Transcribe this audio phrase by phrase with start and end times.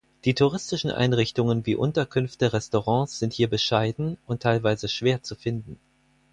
[0.25, 5.77] Die touristischen Einrichtungen wie Unterkünfte, Restaurants sind hier bescheiden und teilweise schwer zu finden.